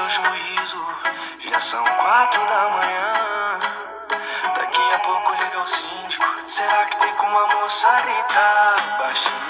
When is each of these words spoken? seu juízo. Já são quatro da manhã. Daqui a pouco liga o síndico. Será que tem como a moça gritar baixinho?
seu 0.00 0.08
juízo. 0.08 0.86
Já 1.40 1.60
são 1.60 1.84
quatro 1.84 2.40
da 2.46 2.68
manhã. 2.70 3.60
Daqui 4.54 4.94
a 4.94 4.98
pouco 5.00 5.32
liga 5.32 5.60
o 5.60 5.66
síndico. 5.66 6.24
Será 6.44 6.84
que 6.86 6.96
tem 6.98 7.14
como 7.16 7.38
a 7.38 7.46
moça 7.54 8.00
gritar 8.00 8.98
baixinho? 8.98 9.49